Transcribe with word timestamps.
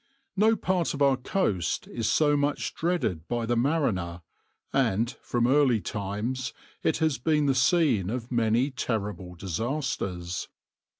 No 0.35 0.55
part 0.55 0.95
of 0.95 1.03
our 1.03 1.15
coast 1.15 1.87
is 1.87 2.09
so 2.09 2.35
much 2.35 2.73
dreaded 2.73 3.27
by 3.27 3.45
the 3.45 3.55
mariner, 3.55 4.23
and 4.73 5.11
from 5.21 5.45
early 5.45 5.79
times 5.79 6.53
it 6.81 6.97
has 6.97 7.19
been 7.19 7.45
the 7.45 7.53
scene 7.53 8.09
of 8.09 8.31
many 8.31 8.71
terrible 8.71 9.35
disasters. 9.35 10.47